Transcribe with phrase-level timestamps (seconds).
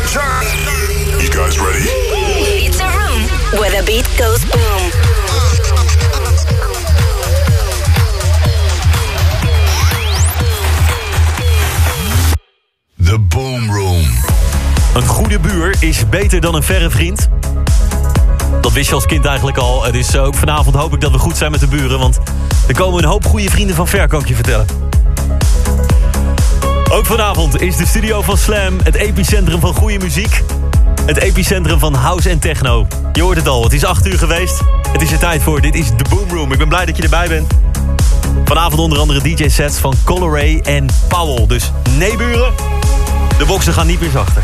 [0.00, 1.84] You guys ready?
[2.64, 3.22] It's a room
[3.60, 4.90] where the beat goes boom.
[12.96, 14.06] The Boom Room.
[14.94, 17.28] Een goede buur is beter dan een verre vriend.
[18.60, 19.84] Dat wist je als kind eigenlijk al.
[19.84, 21.98] Het is ook vanavond hoop ik dat we goed zijn met de buren.
[21.98, 22.18] Want
[22.68, 24.79] er komen een hoop goede vrienden van ver, kan ik je vertellen.
[26.92, 30.42] Ook vanavond is de studio van Slam het epicentrum van goede muziek.
[31.06, 32.86] Het epicentrum van house en techno.
[33.12, 34.60] Je hoort het al, het is 8 uur geweest.
[34.92, 36.52] Het is er tijd voor, dit is de Boom Room.
[36.52, 37.52] Ik ben blij dat je erbij bent.
[38.44, 41.46] Vanavond onder andere DJ-sets van Coloray en Powell.
[41.46, 42.52] Dus nee buren,
[43.38, 44.42] de boksen gaan niet meer zachter.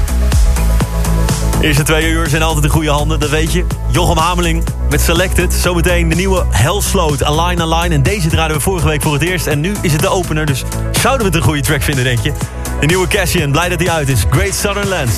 [1.61, 3.67] Eerste twee uur zijn altijd in goede handen, dat weet je.
[3.91, 5.55] Jochem Hameling met Selected.
[5.55, 7.93] Zometeen de nieuwe Hellsloot, Align Align.
[7.93, 9.47] En deze draaiden we vorige week voor het eerst.
[9.47, 12.19] En nu is het de opener, dus zouden we het een goede track vinden, denk
[12.19, 12.33] je?
[12.81, 14.25] De nieuwe Cassian, blij dat hij uit is.
[14.31, 15.15] Great Southern Lands.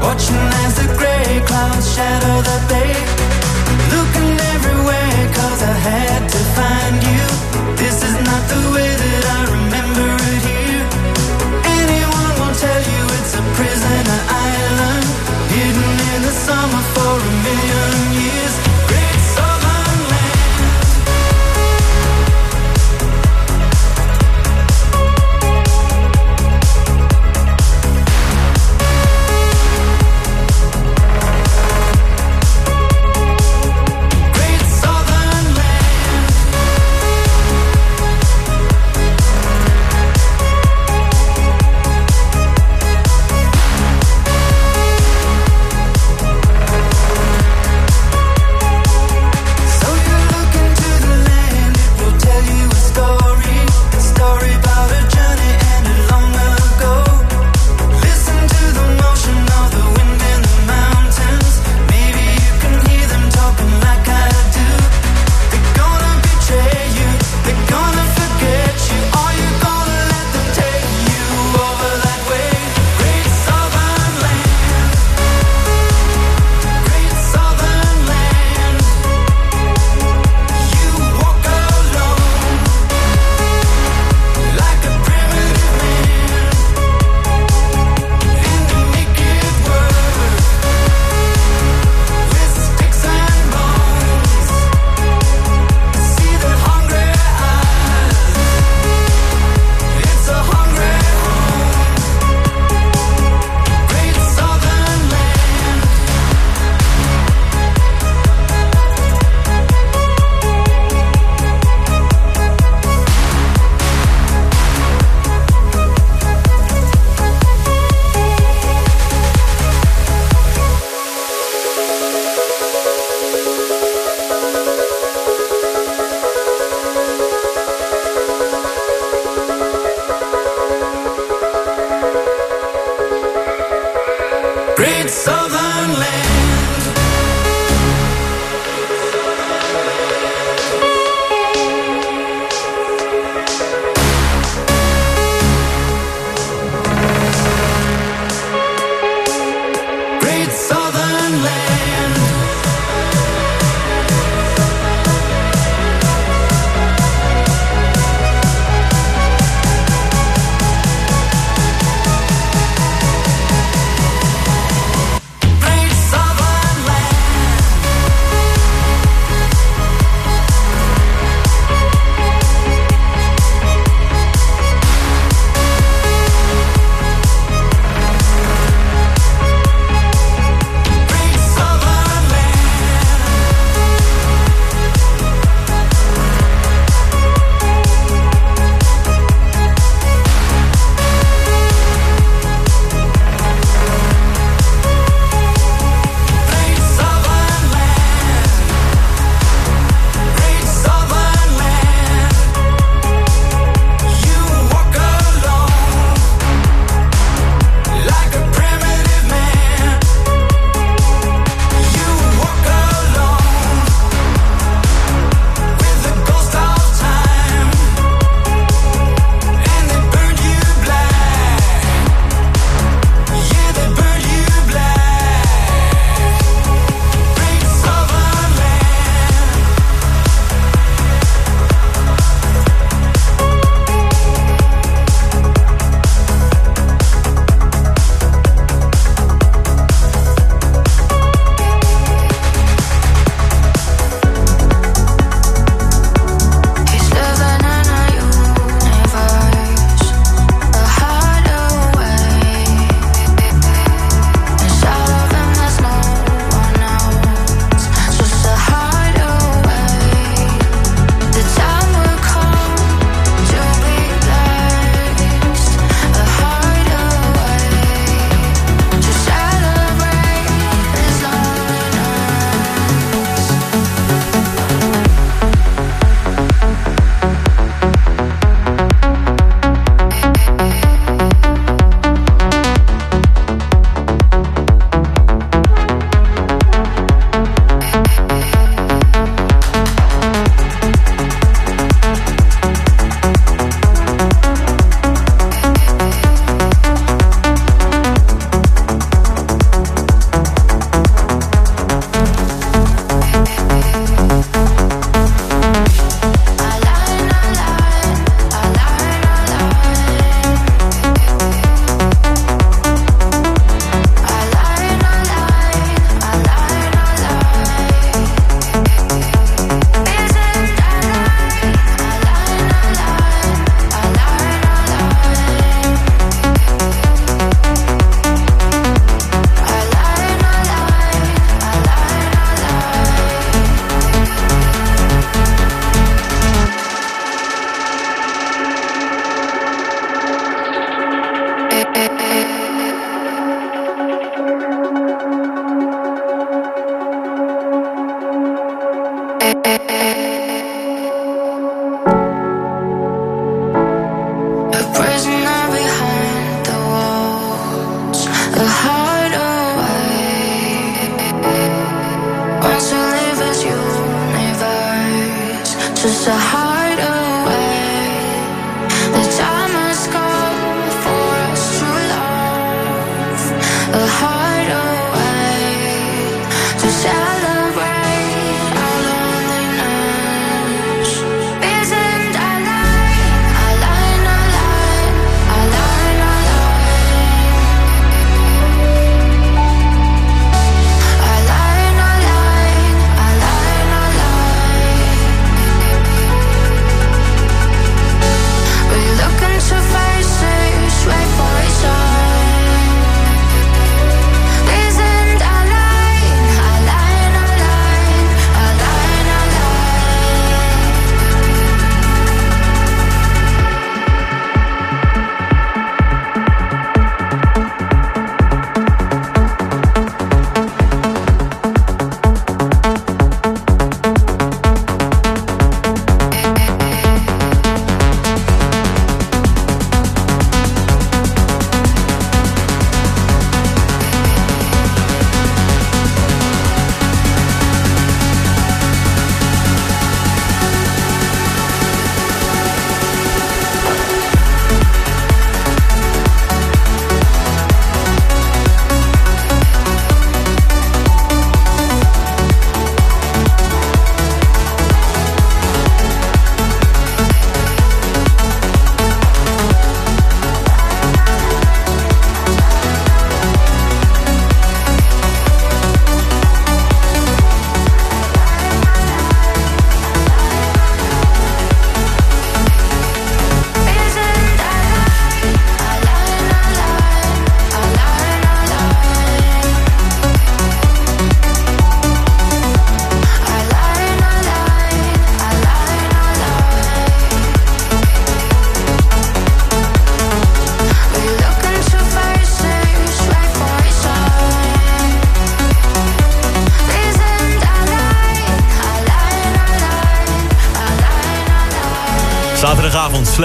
[0.00, 2.87] Watching as the gray clouds shadow the.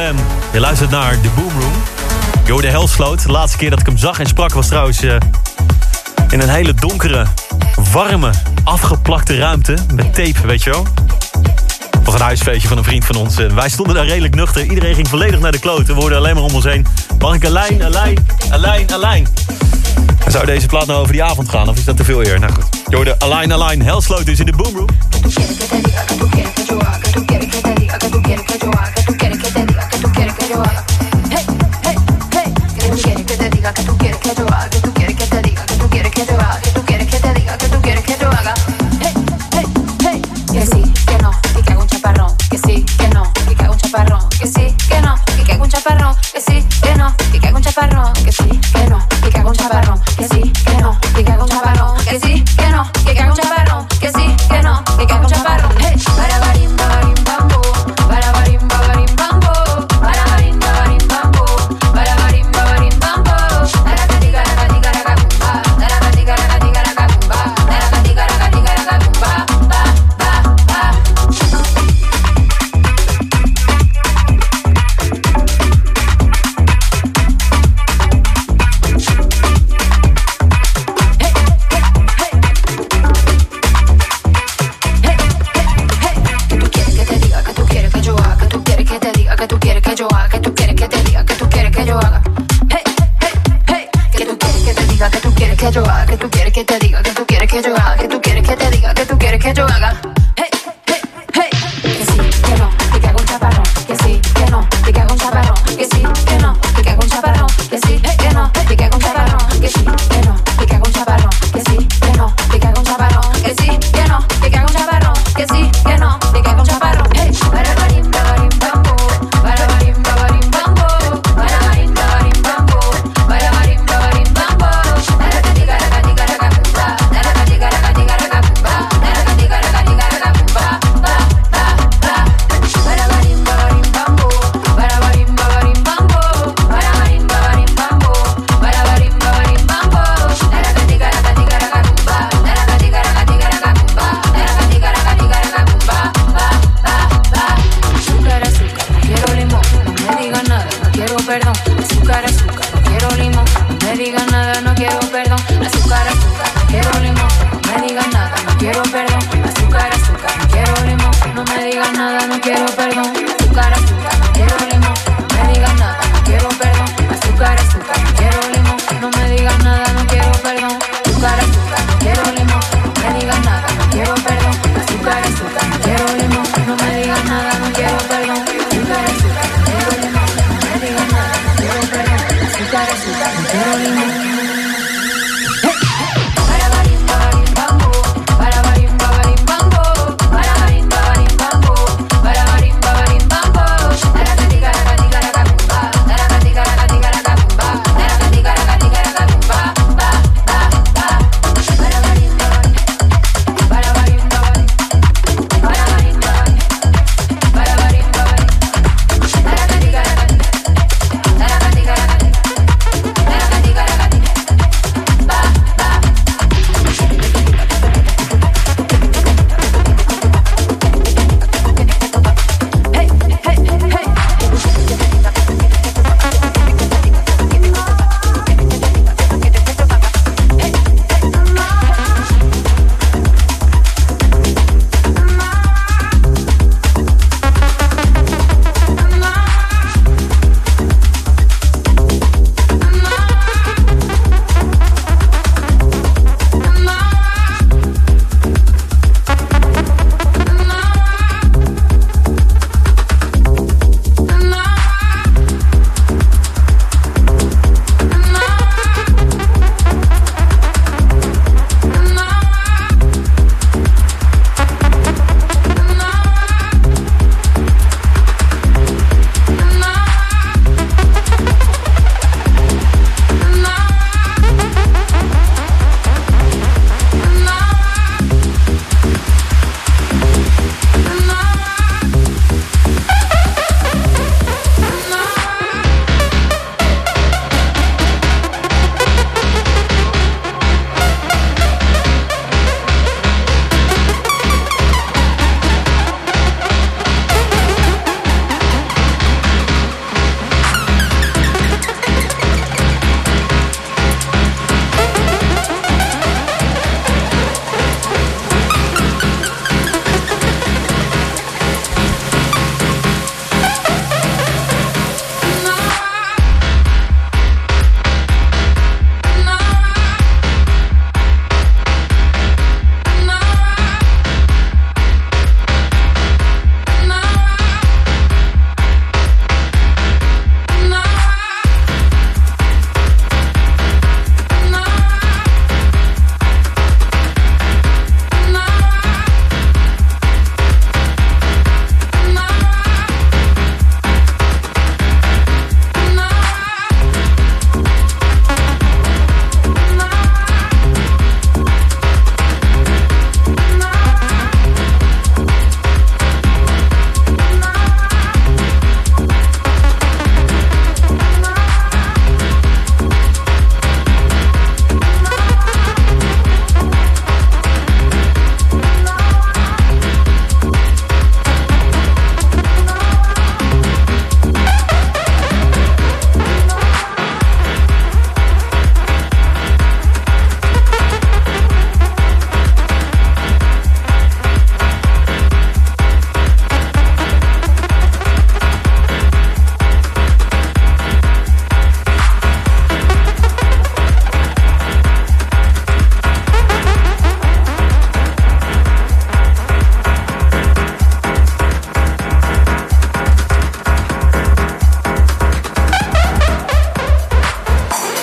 [0.04, 0.16] Slam.
[0.54, 2.62] Je luistert naar de Boom Room.
[2.62, 3.24] De Helsloot.
[3.24, 5.02] De laatste keer dat ik hem zag en sprak was trouwens
[6.30, 7.26] in een hele donkere,
[7.92, 8.32] warme,
[8.64, 9.76] afgeplakte ruimte.
[9.94, 10.88] Met tape, weet je wel.
[12.04, 13.36] Was een huisfeestje van een vriend van ons.
[13.36, 14.64] Wij stonden daar redelijk nuchter.
[14.64, 15.88] Iedereen ging volledig naar de kloot.
[15.88, 16.86] We hoorden alleen maar om ons heen.
[17.20, 19.28] Mag ik alleen, alleen, alleen, alleen.
[20.26, 21.70] En zou deze plaat nou over die avond gaan?
[21.70, 22.40] Of is dat te veel eer?
[22.40, 22.66] Nou goed.
[22.88, 23.82] Je hoorde alleen, alleen.
[23.82, 24.90] Helsloot is in de Boom Room.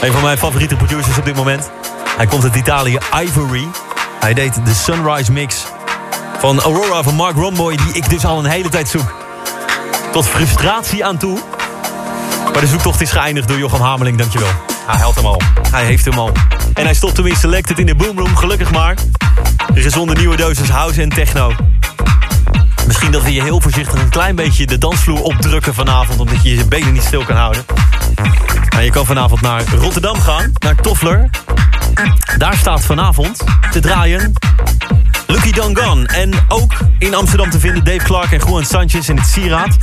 [0.00, 1.70] Een van mijn favoriete producers op dit moment.
[2.16, 3.68] Hij komt uit Italië, Ivory.
[4.20, 5.64] Hij deed de Sunrise Mix
[6.38, 7.76] van Aurora van Mark Romboy...
[7.76, 9.14] die ik dus al een hele tijd zoek.
[10.12, 11.38] Tot frustratie aan toe.
[12.52, 14.50] Maar de zoektocht is geëindigd door Jochem Hameling, dankjewel.
[14.86, 15.40] Hij helpt hem al.
[15.70, 16.32] Hij heeft hem al.
[16.74, 18.96] En hij stopt hem in Selected in de Boomroom, gelukkig maar.
[19.74, 21.52] Een gezonde nieuwe dosis house en techno.
[22.86, 26.20] Misschien dat we je heel voorzichtig een klein beetje de dansvloer opdrukken vanavond...
[26.20, 27.64] omdat je je benen niet stil kan houden.
[28.70, 31.30] Nou, je kan vanavond naar Rotterdam gaan, naar Toffler.
[32.38, 34.32] Daar staat vanavond te draaien
[35.26, 36.06] Lucky Don Gone.
[36.06, 39.76] En ook in Amsterdam te vinden Dave Clark en Juan Sanchez in het Sieraad.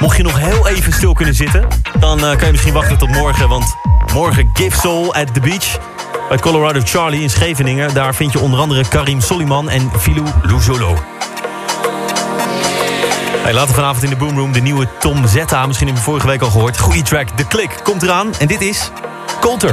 [0.00, 1.66] Mocht je nog heel even stil kunnen zitten...
[1.98, 3.76] dan uh, kan je misschien wachten tot morgen, want
[4.12, 5.78] morgen Give Soul at the Beach...
[6.28, 7.94] bij Colorado Charlie in Scheveningen.
[7.94, 11.13] Daar vind je onder andere Karim Soliman en Filou Luzolo.
[13.44, 15.66] Hey, later vanavond in de Boomroom de nieuwe Tom Zetta.
[15.66, 16.78] Misschien heb je vorige week al gehoord.
[16.78, 18.34] Goeie track, De Klik, komt eraan.
[18.38, 18.90] En dit is
[19.40, 19.72] Coulter.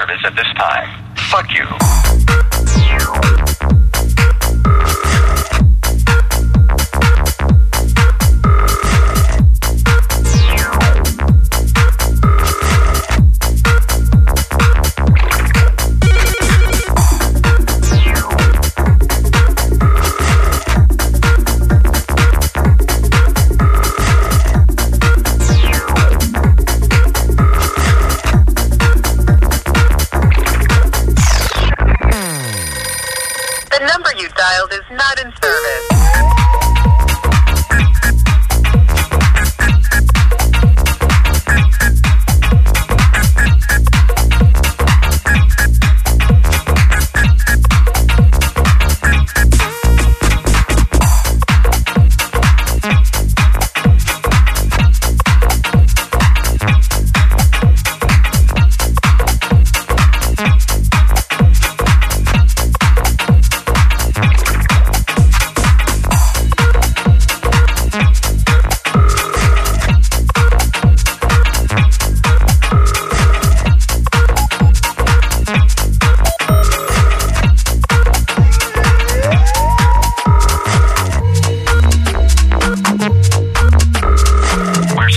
[0.00, 1.16] Service at this time.
[1.30, 1.89] Fuck you.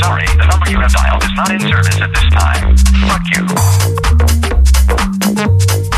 [0.04, 2.76] Sorry, the number you have dialed is not in service at this time.
[3.08, 3.24] Fuck
[5.80, 5.93] you.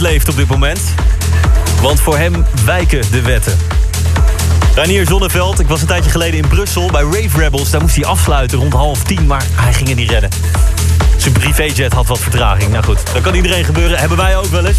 [0.00, 0.80] Leeft op dit moment.
[1.82, 3.56] Want voor hem wijken de wetten.
[4.74, 7.70] Ranier Zonneveld, ik was een tijdje geleden in Brussel bij Rave Rebels.
[7.70, 10.30] Daar moest hij afsluiten rond half tien, maar hij ging het niet redden.
[11.16, 12.70] Zijn privéjet had wat vertraging.
[12.70, 13.98] Nou goed, dat kan iedereen gebeuren.
[13.98, 14.78] Hebben wij ook wel eens.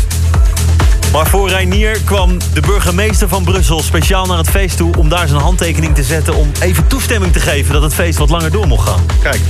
[1.12, 4.98] Maar voor Reinier kwam de burgemeester van Brussel speciaal naar het feest toe...
[4.98, 7.74] om daar zijn handtekening te zetten om even toestemming te geven...
[7.74, 9.06] dat het feest wat langer door mocht gaan.
[9.22, 9.42] Kijk,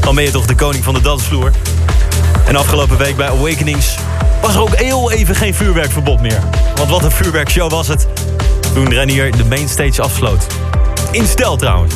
[0.00, 1.50] dan ben je toch de koning van de dansvloer.
[2.46, 3.96] En afgelopen week bij Awakenings
[4.40, 6.40] was er ook heel even geen vuurwerkverbod meer.
[6.74, 8.06] Want wat een vuurwerkshow was het
[8.74, 10.46] toen Reinier de mainstage afsloot.
[11.10, 11.94] In stijl trouwens.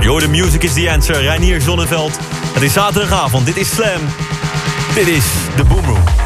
[0.00, 1.20] Yo, the music is the answer.
[1.20, 2.18] Reinier Zonneveld.
[2.52, 3.46] Het is zaterdagavond.
[3.46, 4.00] Dit is Slam.
[4.94, 5.24] Dit is
[5.56, 6.25] de Boom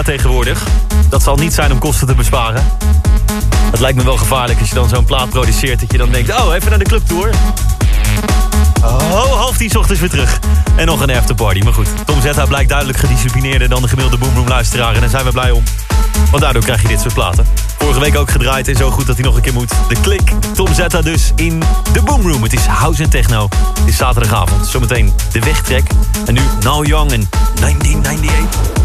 [0.00, 0.62] tegenwoordig.
[1.08, 2.64] Dat zal niet zijn om kosten te besparen.
[3.70, 5.80] Het lijkt me wel gevaarlijk als je dan zo'n plaat produceert...
[5.80, 7.30] dat je dan denkt, oh, even naar de clubtour.
[8.84, 10.38] Oh, half tien ochtends weer terug.
[10.76, 11.60] En nog een afterparty.
[11.60, 13.68] Maar goed, Tom Zetta blijkt duidelijk gedisciplineerder...
[13.68, 14.94] dan de gemiddelde Boomroom luisteraar.
[14.94, 15.62] En daar zijn we blij om.
[16.30, 17.46] Want daardoor krijg je dit soort platen.
[17.78, 19.72] Vorige week ook gedraaid en zo goed dat hij nog een keer moet.
[19.88, 21.62] De klik, Tom Zetta dus in
[21.92, 22.42] de Boomroom.
[22.42, 23.48] Het is house en techno.
[23.78, 24.66] Het is zaterdagavond.
[24.66, 25.90] Zometeen de wegtrek.
[26.26, 28.81] En nu Now Young en 1998.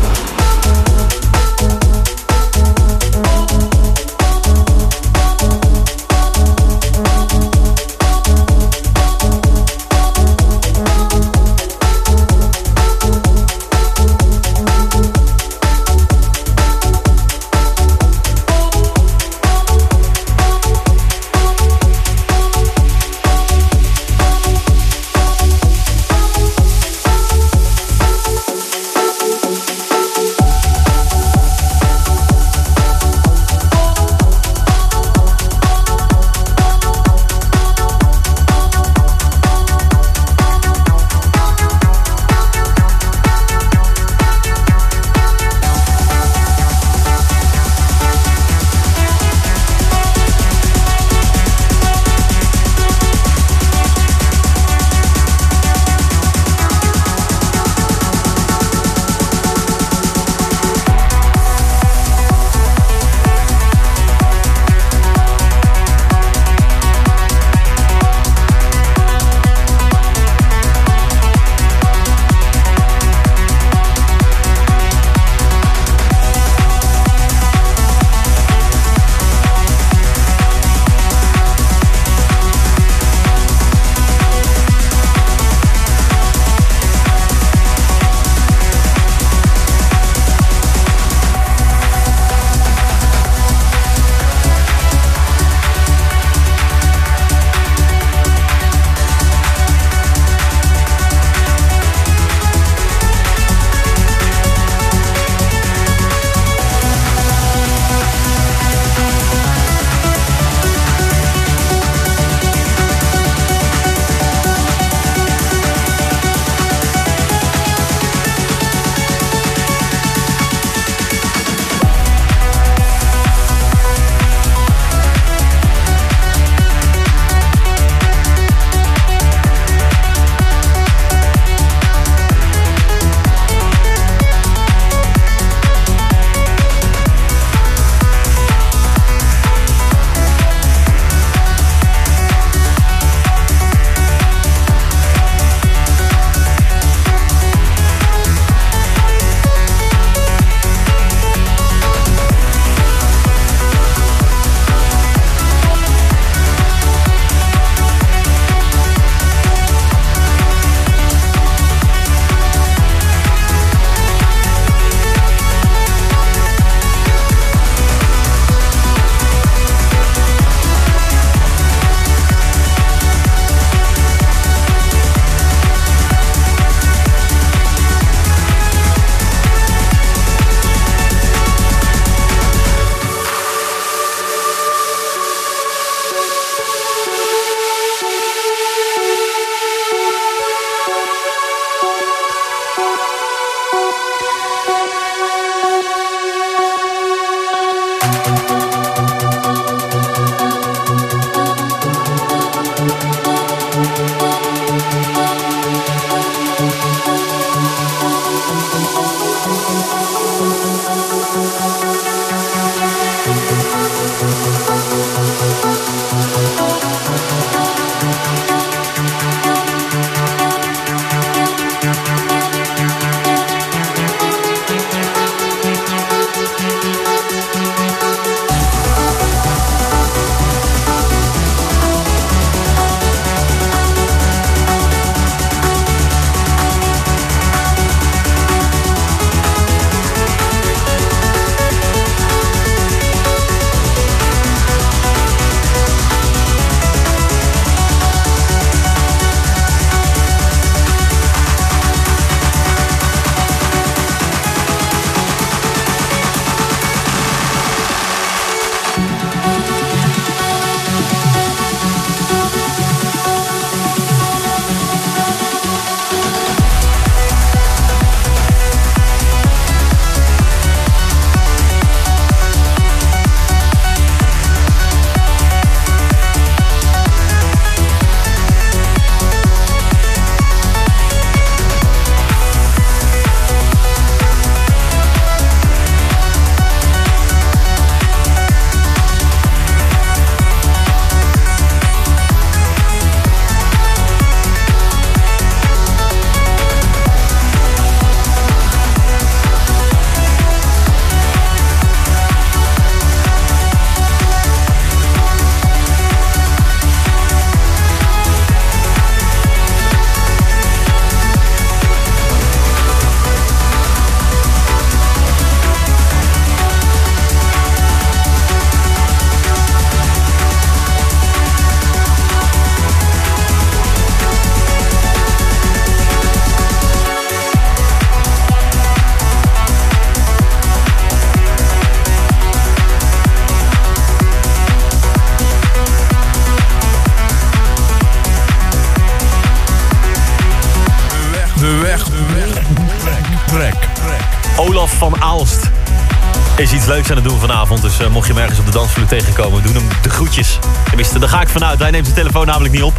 [347.08, 347.82] Leuks aan het doen vanavond.
[347.82, 350.60] Dus eh, mocht je hem ergens op de dansvloer tegenkomen, doen hem de groetjes.
[350.86, 351.80] Tenminste, daar ga ik vanuit.
[351.80, 352.93] Wij nemen zijn telefoon namelijk niet op.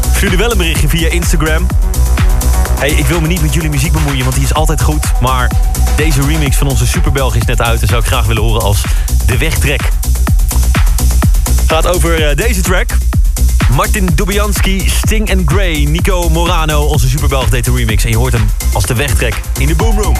[0.00, 1.66] Stuur jullie wel een berichtje via Instagram.
[2.78, 5.12] Hey, ik wil me niet met jullie muziek bemoeien, want die is altijd goed.
[5.20, 5.50] Maar
[5.96, 7.82] deze remix van onze Superbelg is net uit...
[7.82, 8.82] en zou ik graag willen horen als
[9.26, 9.88] De Wegtrek.
[11.66, 12.96] Gaat over eh, deze track.
[13.70, 18.04] Martin Dubianski, Sting and Grey, Nico Morano, onze Superbelg deed de remix.
[18.04, 20.16] En je hoort hem als De Wegtrek in de Boomroom.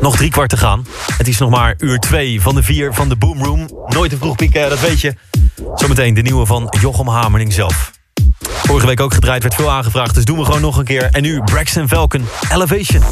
[0.00, 0.86] Nog drie kwart te gaan.
[1.16, 3.68] Het is nog maar uur twee van de vier van de Boom Room.
[3.86, 5.14] Nooit te vroeg pieken, dat weet je.
[5.74, 7.90] Zometeen de nieuwe van Jochem Hamerling zelf.
[8.42, 11.08] Vorige week ook gedraaid, werd veel aangevraagd, dus doen we gewoon nog een keer.
[11.10, 13.02] En nu Braxton Falcon, Elevation.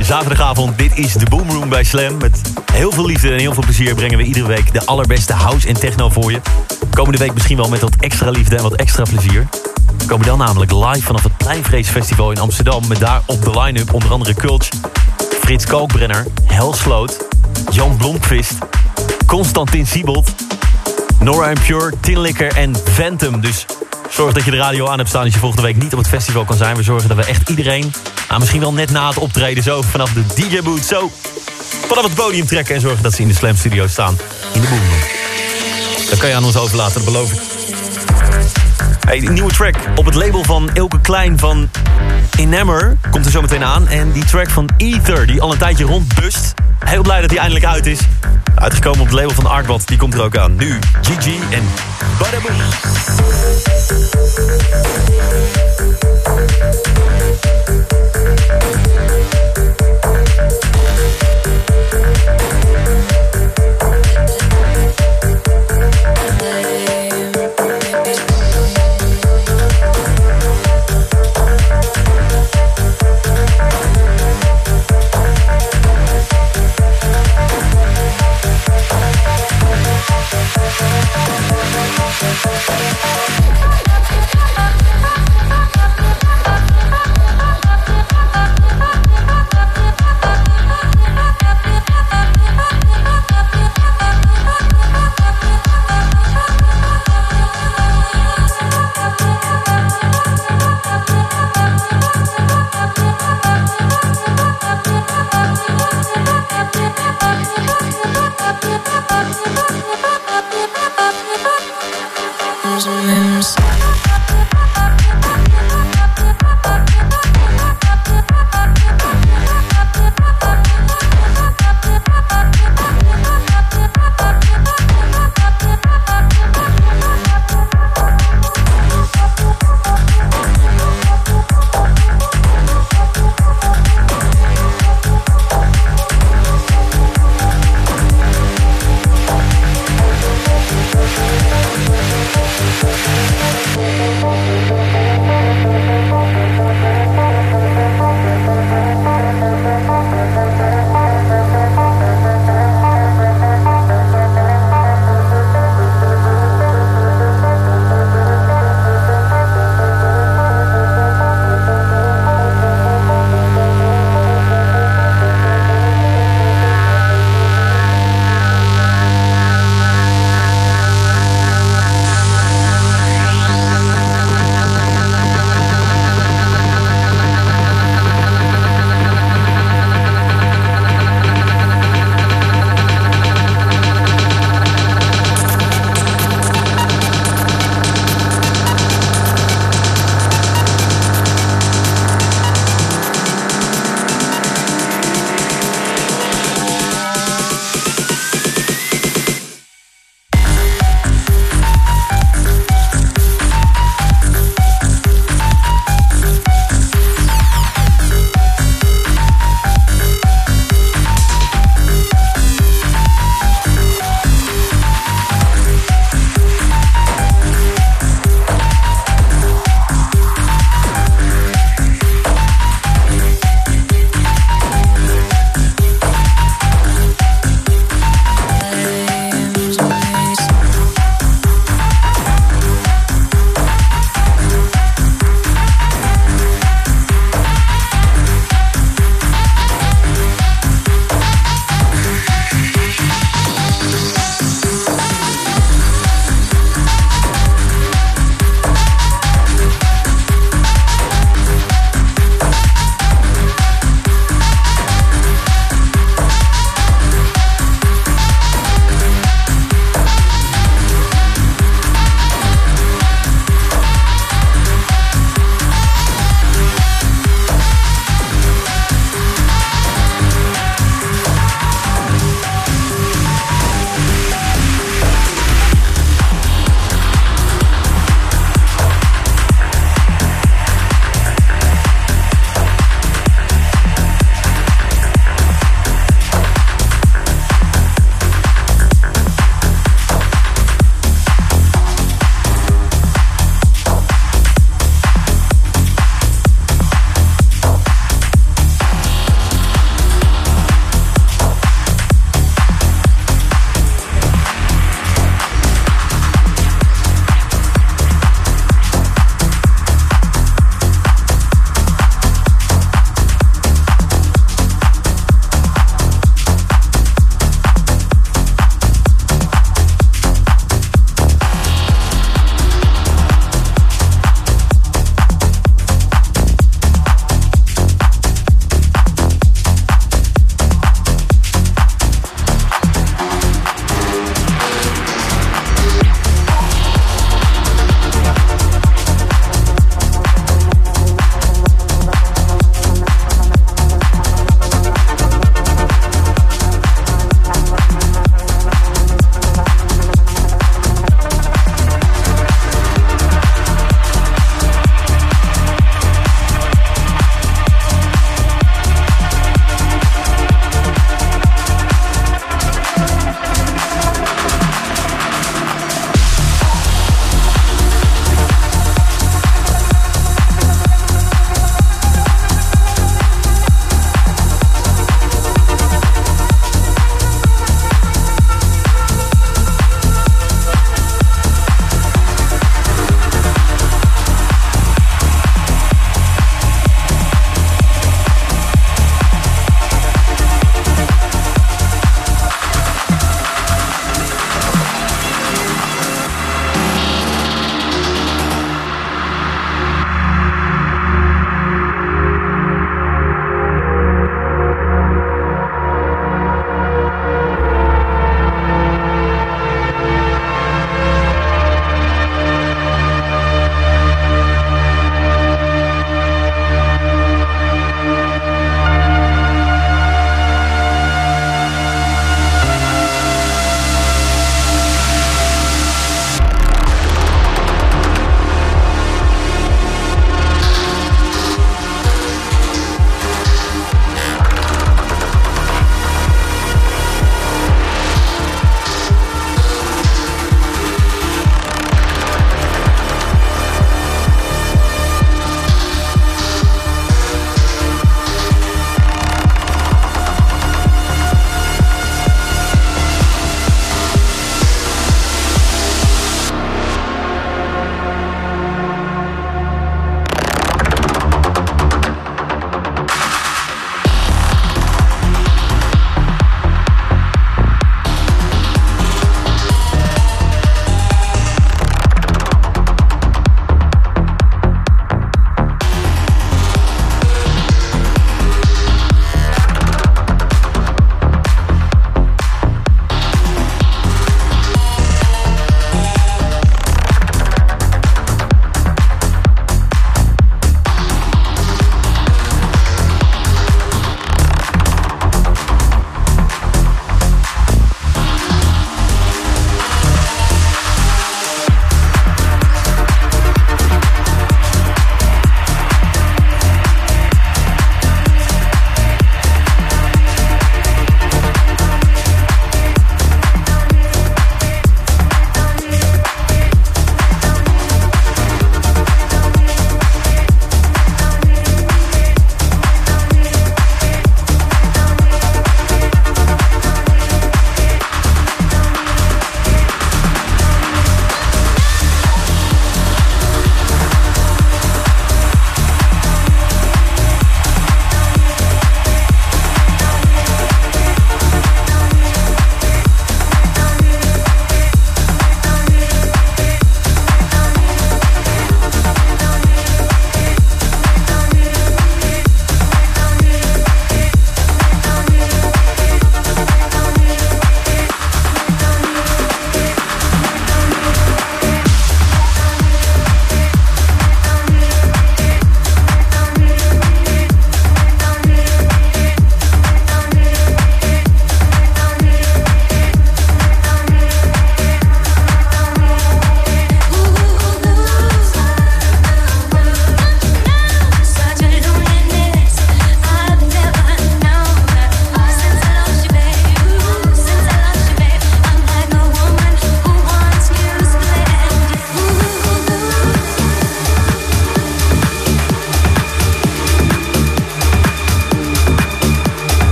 [0.00, 0.78] Zaterdagavond.
[0.78, 2.16] Dit is de Boomroom bij Slam.
[2.16, 2.40] Met
[2.72, 5.74] heel veel liefde en heel veel plezier brengen we iedere week de allerbeste house en
[5.74, 6.40] techno voor je.
[6.90, 9.48] Komende week misschien wel met wat extra liefde en wat extra plezier.
[9.98, 12.86] We komen dan namelijk live vanaf het Pleinvrees Festival in Amsterdam...
[12.88, 14.68] met daar op de line-up onder andere Kulch,
[15.40, 17.26] Frits Kalkbrenner, Helsloot,
[17.70, 18.54] Jan Blomqvist,
[19.26, 20.34] Constantin Siebold...
[21.20, 23.40] Nora Pure, Tinlikker en Phantom.
[23.40, 23.66] Dus
[24.10, 26.08] zorg dat je de radio aan hebt staan als je volgende week niet op het
[26.08, 26.76] festival kan zijn.
[26.76, 27.92] We zorgen dat we echt iedereen,
[28.36, 29.62] nou, misschien wel net na het optreden...
[29.62, 31.12] zo vanaf de DJ-boot zo
[31.86, 32.74] vanaf het podium trekken...
[32.74, 34.18] en zorgen dat ze in de Slam Studio staan
[34.52, 35.00] in de Boomroom.
[36.10, 37.40] Dat kan je aan ons overlaten, dat beloof ik.
[39.06, 41.70] Hey, een nieuwe track op het label van Ilke Klein van
[42.38, 43.88] Inammer komt er zo meteen aan.
[43.88, 46.54] En die track van Ether, die al een tijdje rondbust.
[46.84, 47.98] Heel blij dat hij eindelijk uit is.
[48.54, 50.56] Uitgekomen op het label van Artbot, die komt er ook aan.
[50.56, 51.62] Nu GG en
[52.18, 52.54] Badaboom.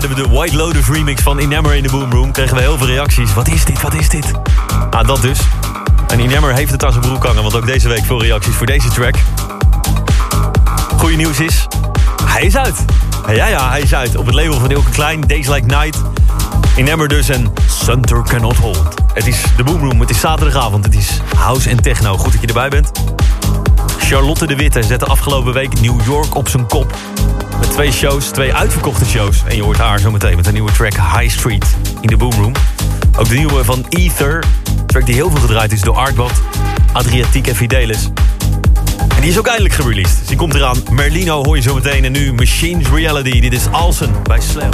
[0.00, 2.32] Draaiden we de White Lotus remix van Inammer in de Boom Room.
[2.32, 3.34] Kregen we heel veel reacties.
[3.34, 4.32] Wat is dit, wat is dit?
[4.90, 5.38] Nou, dat dus.
[6.08, 8.66] En Inammer heeft het aan zijn broek hangen, want ook deze week veel reacties voor
[8.66, 9.14] deze track.
[10.96, 11.66] Goeie nieuws is,
[12.24, 12.84] hij is uit.
[13.28, 14.16] Ja, ja, hij is uit.
[14.16, 16.02] Op het label van Ilke Klein, Days Like Night.
[16.76, 18.94] Inammer dus en Center Cannot Hold.
[19.12, 22.16] Het is de Boom Room, het is zaterdagavond, het is house en techno.
[22.16, 22.90] Goed dat je erbij bent.
[23.98, 26.96] Charlotte de Witte zette afgelopen week New York op zijn kop.
[27.78, 29.42] Twee shows, twee uitverkochte shows.
[29.48, 32.32] En je hoort haar zo meteen met een nieuwe track High Street in de Boom
[32.32, 32.52] Room.
[33.18, 34.44] Ook de nieuwe van Ether.
[34.86, 36.32] Track die heel veel gedraaid is door Artbot,
[36.92, 38.08] Adriatiek en Fidelis.
[39.14, 40.18] En die is ook eindelijk gereleased.
[40.18, 40.76] Dus die komt eraan.
[40.90, 42.04] Merlino hoor je zo meteen.
[42.04, 43.40] En nu Machines Reality.
[43.40, 44.70] Dit is Alsen bij Slam.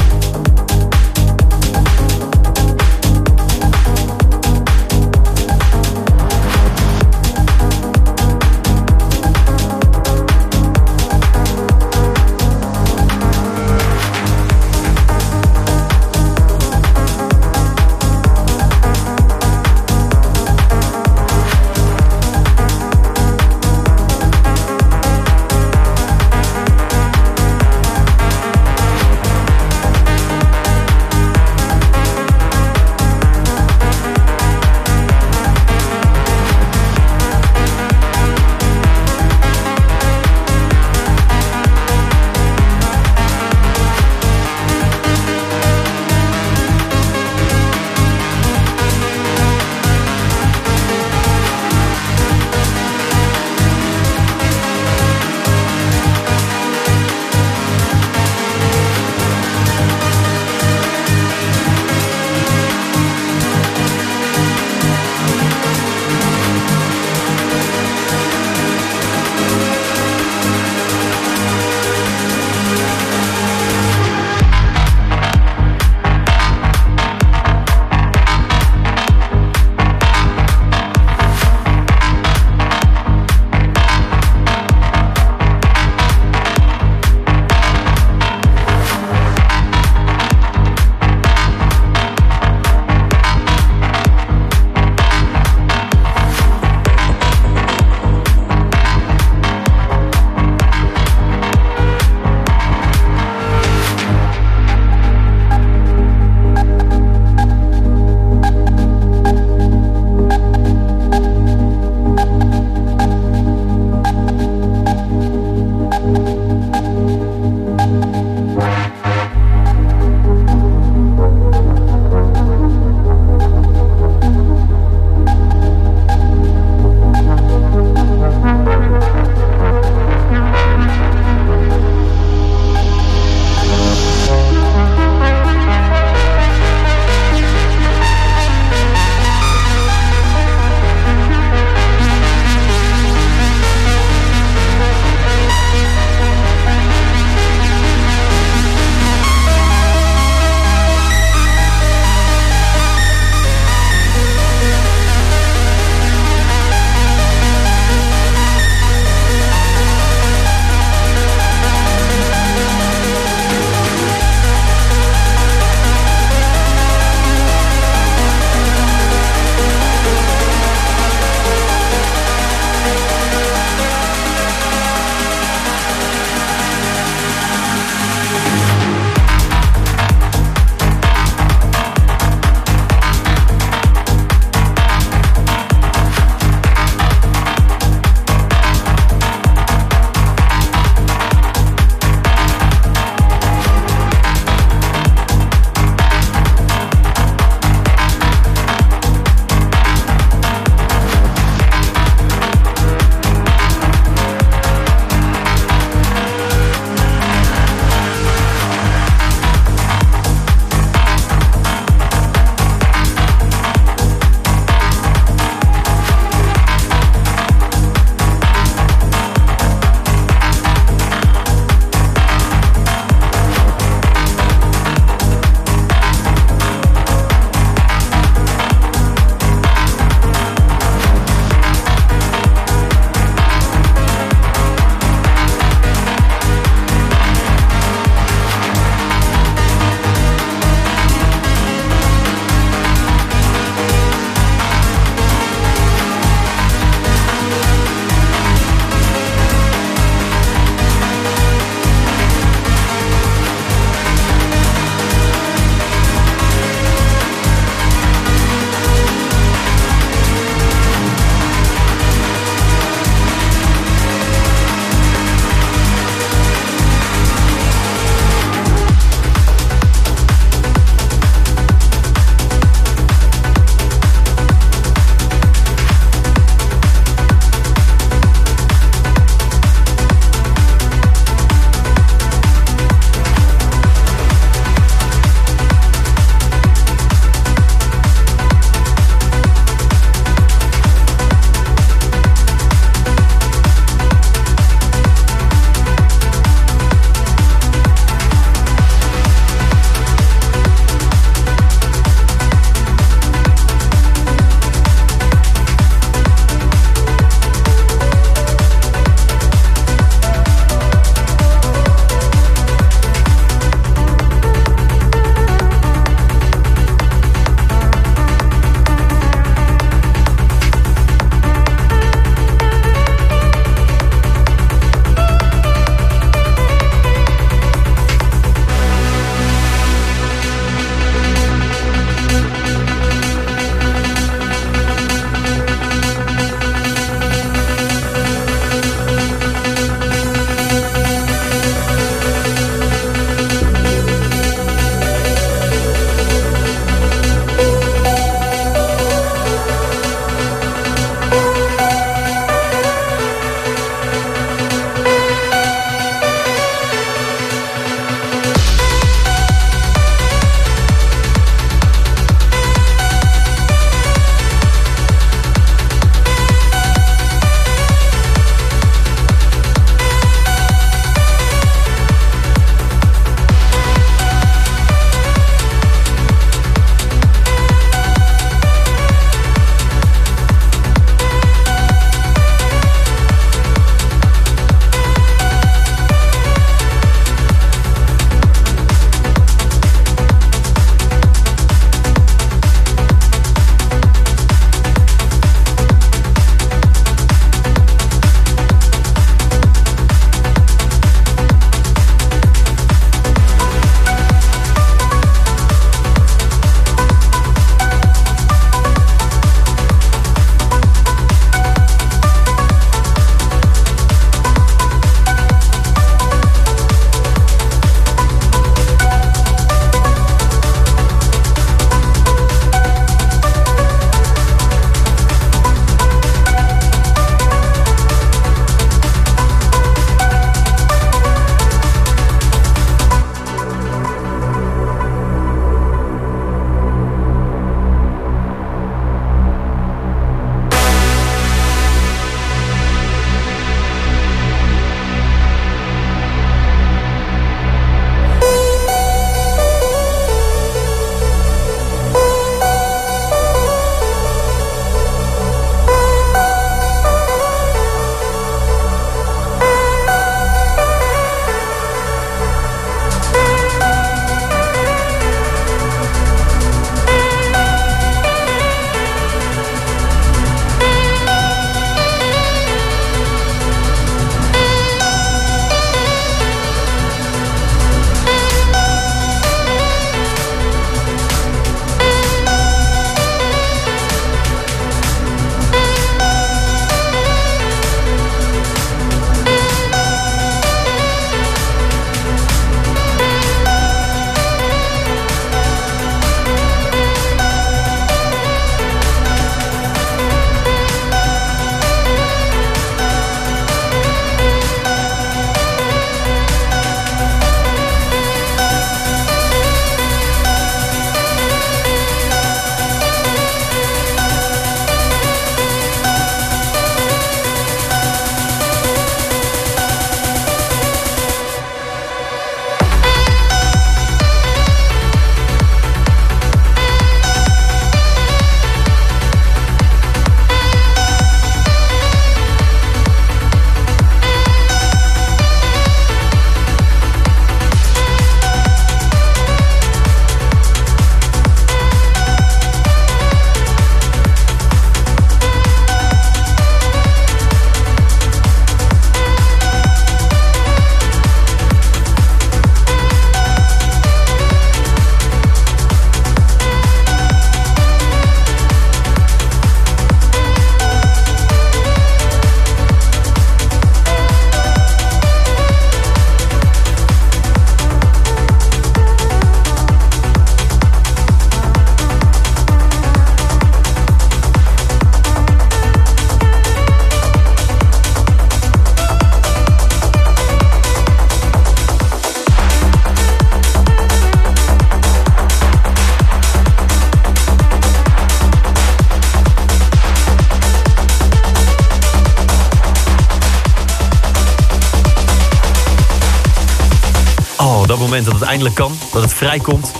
[598.22, 598.92] Dat het eindelijk kan.
[599.12, 599.92] Dat het vrijkomt.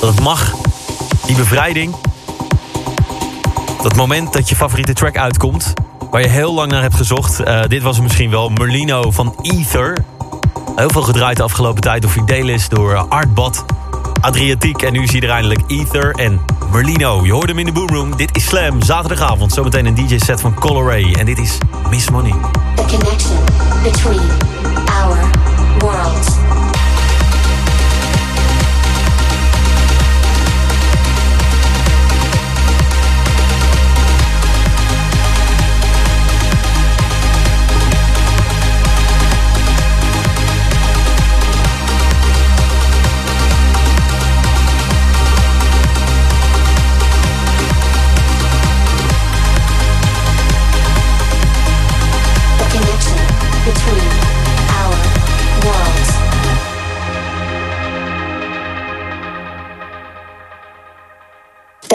[0.00, 0.54] Dat het mag.
[1.26, 1.94] Die bevrijding.
[3.82, 5.72] Dat moment dat je favoriete track uitkomt.
[6.10, 7.40] Waar je heel lang naar hebt gezocht.
[7.40, 8.48] Eh, dit was misschien wel.
[8.48, 10.04] Merlino van Ether.
[10.76, 13.64] Heel veel gedraaid de afgelopen tijd door Fidelis, door Artbad,
[14.20, 14.82] Adriatiek.
[14.82, 16.40] En nu zie je er eindelijk Ether en
[16.72, 17.24] Merlino.
[17.24, 18.16] Je hoort hem in de Boomroom.
[18.16, 19.52] Dit is Slam, zaterdagavond.
[19.52, 21.12] Zometeen een DJ-set van Coloray.
[21.12, 21.58] En dit is
[21.90, 22.34] Miss Money.
[22.74, 23.38] The connection
[23.82, 24.30] between
[24.86, 25.18] our
[25.78, 26.47] worlds.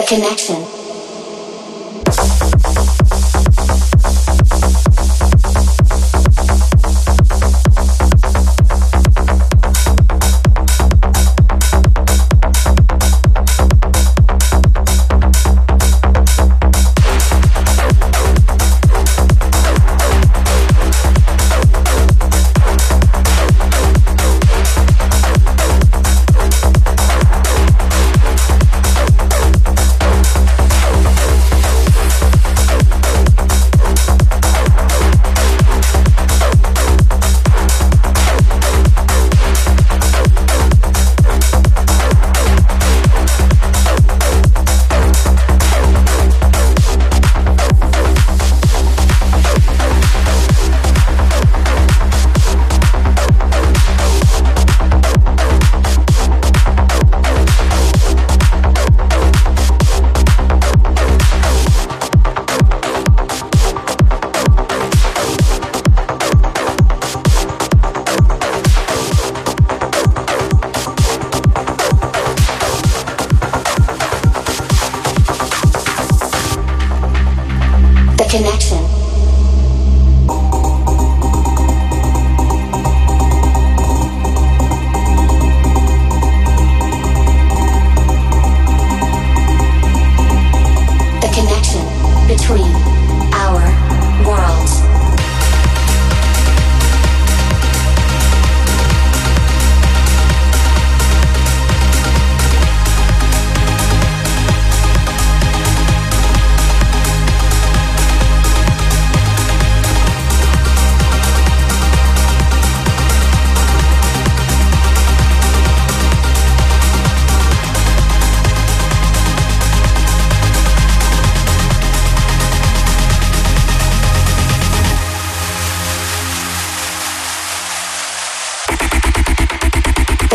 [0.06, 0.73] Connection.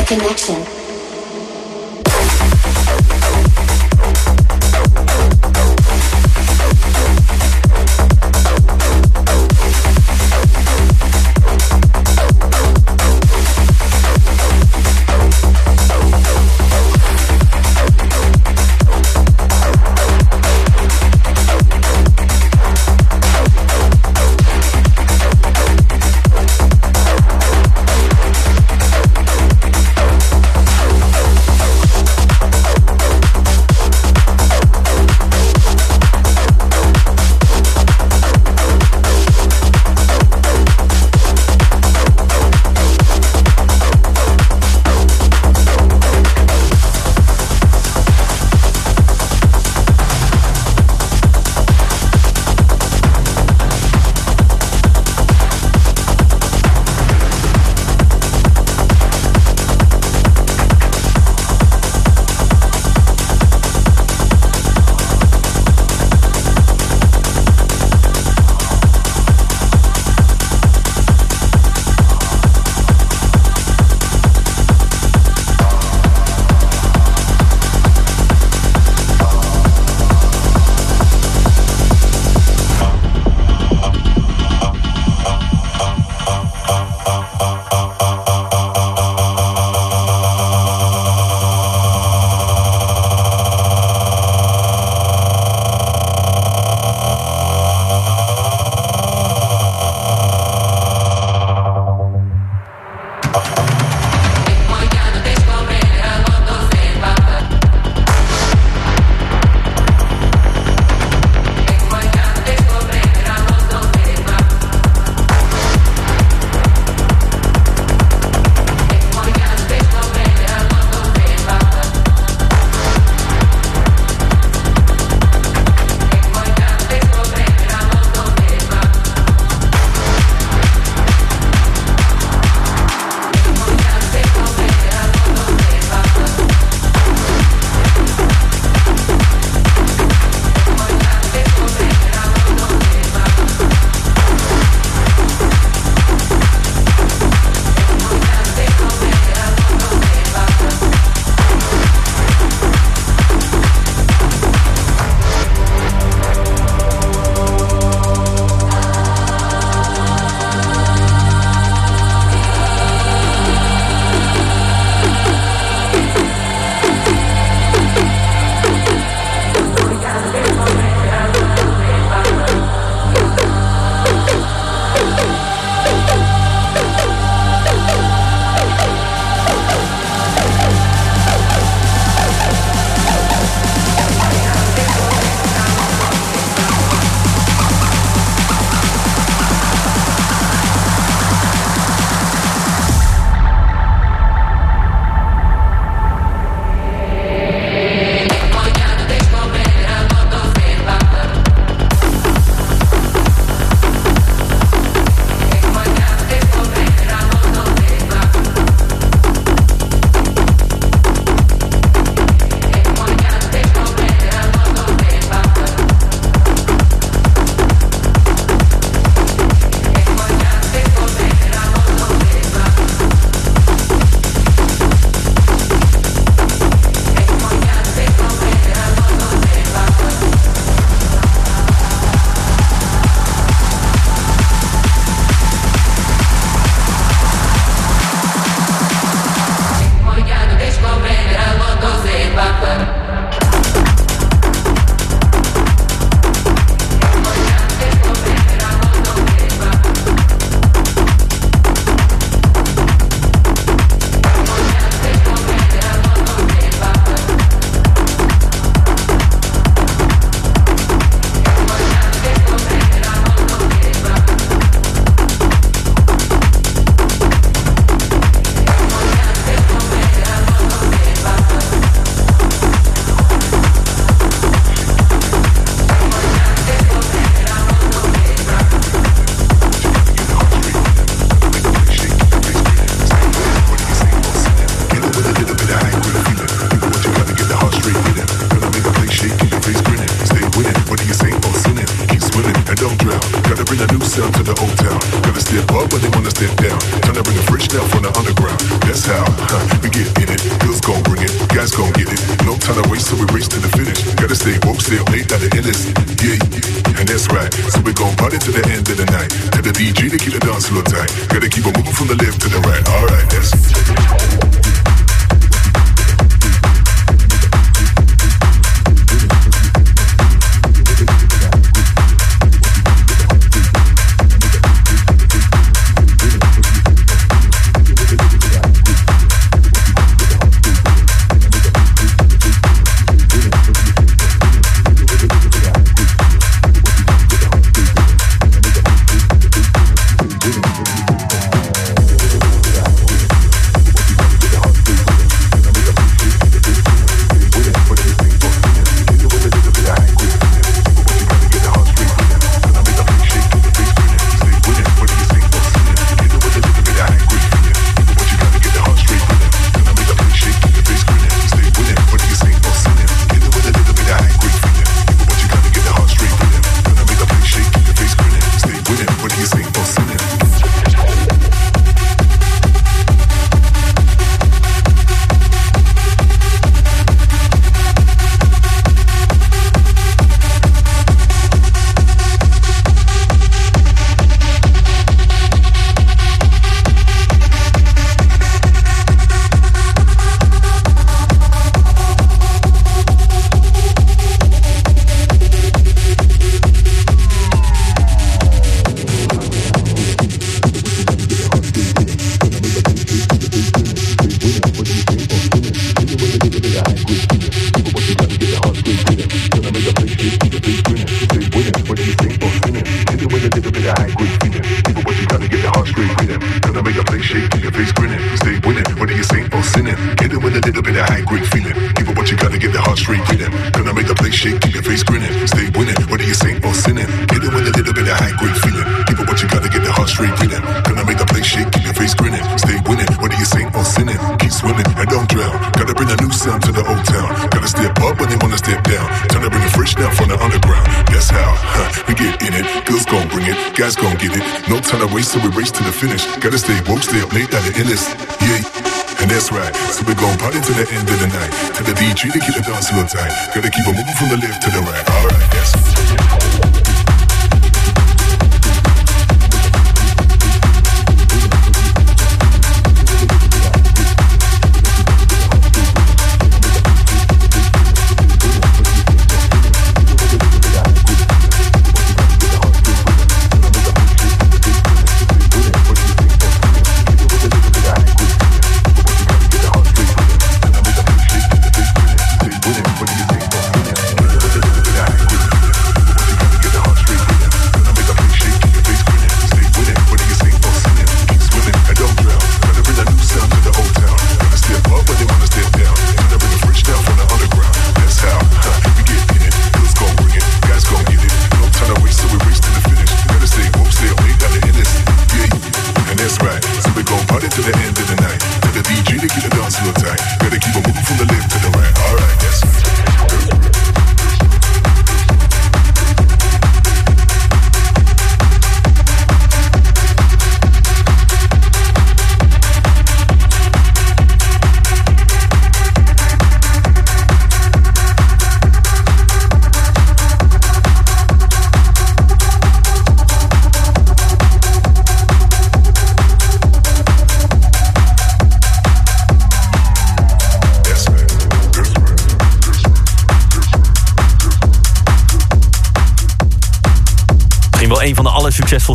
[0.09, 0.78] Connection.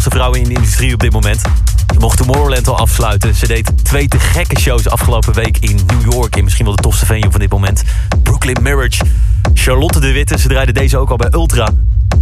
[0.01, 1.41] Succesvolste vrouw in de industrie op dit moment.
[1.93, 3.35] Ze mocht Tomorrowland al afsluiten.
[3.35, 6.37] Ze deed twee te gekke shows afgelopen week in New York.
[6.37, 7.83] In misschien wel de tofste venue van dit moment.
[8.23, 9.05] Brooklyn Marriage.
[9.55, 11.69] Charlotte de Witte, ze draaide deze ook al bij Ultra.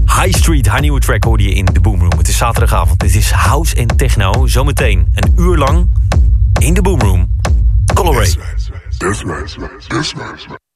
[0.07, 2.19] High Street, haar nieuwe track hoorde je in de Boomroom.
[2.19, 4.47] Het is zaterdagavond, dit is house en techno.
[4.47, 5.89] Zometeen een uur lang
[6.61, 7.31] in de Boomroom.
[7.95, 8.35] Coloray.